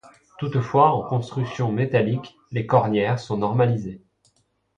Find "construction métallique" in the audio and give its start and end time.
1.07-2.35